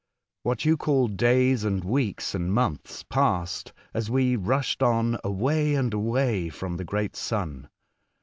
[0.41, 5.93] What you call days and weeks and months passed as we rushed on away and
[5.93, 7.69] away from the great Sun.